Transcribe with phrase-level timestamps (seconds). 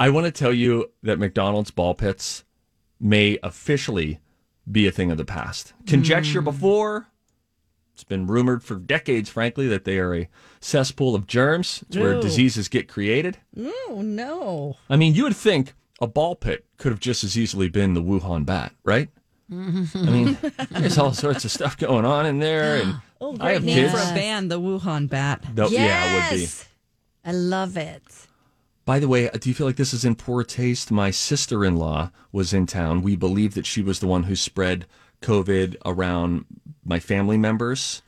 [0.00, 2.44] I want to tell you that McDonald's ball pits
[2.98, 4.18] may officially
[4.70, 5.74] be a thing of the past.
[5.86, 6.46] Conjecture hmm.
[6.46, 7.08] before.
[7.94, 11.84] It's been rumored for decades, frankly, that they are a cesspool of germs.
[11.86, 13.36] It's where diseases get created.
[13.58, 14.78] Oh no.
[14.88, 18.02] I mean, you would think a ball pit could have just as easily been the
[18.02, 19.10] Wuhan bat, right?
[19.52, 19.98] Mm-hmm.
[19.98, 20.38] I mean,
[20.70, 23.76] there's all sorts of stuff going on in there, and Oh, I great have name
[23.76, 23.92] kids.
[23.92, 25.44] for a band, the Wuhan Bat.
[25.54, 26.48] Though- Yeah, it would be.
[27.22, 28.02] I love it.
[28.84, 30.90] By the way, do you feel like this is in poor taste?
[30.90, 33.02] My sister in law was in town.
[33.02, 34.86] We believe that she was the one who spread
[35.22, 36.44] COVID around
[36.84, 38.02] my family members.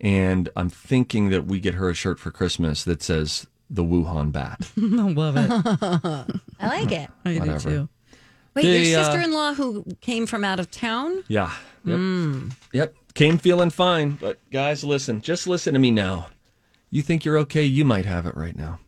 [0.00, 4.30] And I'm thinking that we get her a shirt for Christmas that says the Wuhan
[4.32, 4.60] bat.
[4.76, 5.50] I love it.
[6.60, 7.08] I like it.
[7.24, 7.70] I do Whatever.
[7.70, 7.88] too.
[8.54, 11.22] Wait, They, your uh, sister-in-law who came from out of town?
[11.28, 11.52] Yeah.
[11.84, 12.52] Yep.
[12.72, 12.94] Yep.
[13.14, 14.12] Came feeling fine.
[14.12, 16.28] But guys, listen, just listen to me now.
[16.90, 17.64] You think you're okay?
[17.64, 18.80] You might have it right now.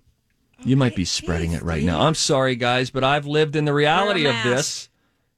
[0.64, 2.00] You might be spreading it right now.
[2.00, 4.88] I'm sorry, guys, but I've lived in the reality of this.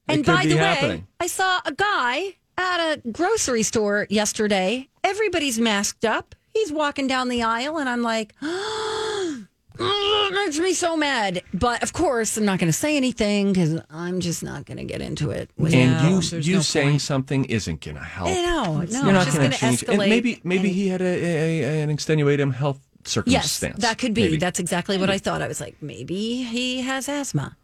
[0.09, 0.99] It And could by be the happening.
[1.03, 4.89] way, I saw a guy at a grocery store yesterday.
[5.05, 6.35] Everybody's masked up.
[6.55, 9.45] He's walking down the aisle, and I'm like, oh,
[9.79, 11.43] it makes me so mad.
[11.55, 14.85] But of course, I'm not going to say anything because I'm just not going to
[14.85, 15.51] get into it.
[15.57, 17.03] With and you there's you no saying point.
[17.03, 18.29] something isn't going to help.
[18.29, 19.81] I know, no, You're not going going to to change.
[19.83, 19.89] escalate.
[20.01, 22.81] And maybe maybe he had a, a, a- an extenuating health
[23.27, 24.23] Yes, that could be.
[24.25, 24.37] maybe.
[24.37, 25.43] That's exactly what I thought.
[25.43, 27.57] I was like, maybe he has asthma.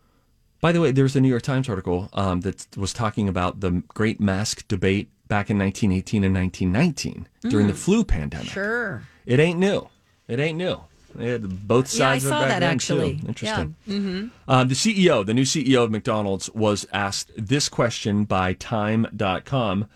[0.61, 3.83] By the way, there's a New York Times article um, that was talking about the
[3.89, 8.49] great mask debate back in 1918 and 1919 during the flu pandemic.
[8.49, 8.53] Mm.
[8.53, 9.03] Sure.
[9.27, 9.89] It ain't new.
[10.29, 10.81] It ain't new.
[11.19, 13.17] Had both Yeah, I sides of saw that then, actually.
[13.19, 13.29] Too.
[13.29, 13.77] Interesting.
[13.87, 13.95] Yeah.
[13.95, 14.51] Mm-hmm.
[14.51, 19.87] Um, the CEO, the new CEO of McDonald's, was asked this question by Time.com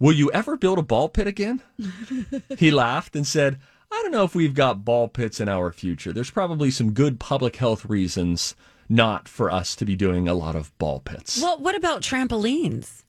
[0.00, 1.62] Will you ever build a ball pit again?
[2.58, 3.58] he laughed and said,
[3.94, 6.12] I don't know if we've got ball pits in our future.
[6.12, 8.54] There's probably some good public health reasons
[8.88, 11.40] not for us to be doing a lot of ball pits.
[11.40, 13.02] Well, what about trampolines?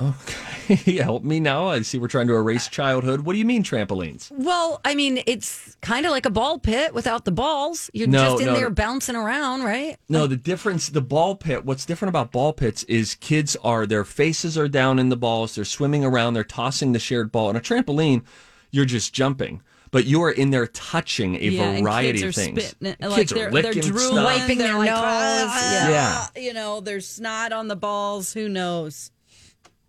[0.00, 1.68] Okay, help me now.
[1.68, 3.20] I see we're trying to erase childhood.
[3.20, 4.32] What do you mean trampolines?
[4.32, 7.88] Well, I mean, it's kind of like a ball pit without the balls.
[7.94, 8.74] You're No, just in no, there no.
[8.74, 9.96] bouncing around, right?
[10.08, 14.04] No, the difference, the ball pit, what's different about ball pits is kids are, their
[14.04, 17.48] faces are down in the balls, they're swimming around, they're tossing the shared ball.
[17.48, 18.24] On a trampoline,
[18.72, 19.62] you're just jumping.
[19.92, 22.64] But you are in there touching a Yeah, and variety kids of are things.
[22.68, 24.24] spitting like kids they're, are they're drooling, stuff.
[24.24, 25.88] Wiping they're their like, nose, "Ah,"
[26.34, 26.40] yeah.
[26.42, 28.32] You know, there's snot on the balls.
[28.32, 29.10] Who knows?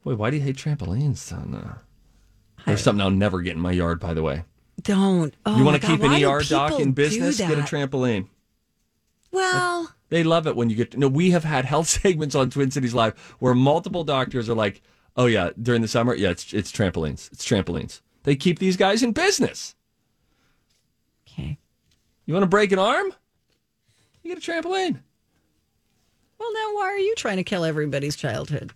[0.03, 1.55] Wait, why do you hate trampolines, son?
[1.55, 1.77] Uh,
[2.65, 4.43] there's something I'll never get in my yard, by the way.
[4.81, 5.33] Don't.
[5.45, 7.37] Oh you want want to keep an ER doc in business?
[7.37, 8.27] Get a trampoline.
[9.31, 10.97] Well, They love it when you get.
[10.97, 14.81] No, we have had health segments on Twin Cities Live where multiple doctors are like,
[15.15, 17.31] "Oh yeah, during the summer, yeah, it's it's trampolines.
[17.31, 18.01] It's trampolines.
[18.23, 19.75] They keep these guys in business.
[21.27, 21.57] okay.
[22.25, 23.11] You want to break an arm?
[24.23, 24.99] You get a trampoline.
[26.39, 28.71] Well, now why are you trying to kill everybody's childhood?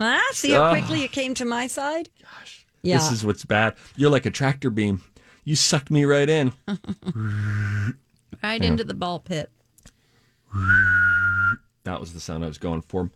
[0.00, 2.08] Ah, see how quickly you came to my side?
[2.20, 2.66] Gosh.
[2.82, 2.98] Yeah.
[2.98, 3.74] This is what's bad.
[3.96, 5.02] You're like a tractor beam.
[5.44, 6.52] You sucked me right in.
[8.42, 9.50] Right into the ball pit.
[11.84, 13.10] That was the sound I was going for.